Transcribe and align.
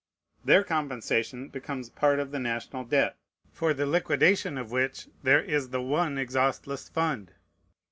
Their 0.43 0.63
compensation 0.63 1.49
becomes 1.49 1.91
part 1.91 2.19
of 2.19 2.31
the 2.31 2.39
national 2.39 2.85
debt, 2.85 3.17
for 3.51 3.71
the 3.71 3.85
liquidation 3.85 4.57
of 4.57 4.71
which 4.71 5.07
there 5.21 5.43
is 5.43 5.69
the 5.69 5.79
one 5.83 6.17
exhaustless 6.17 6.89
fund. 6.89 7.33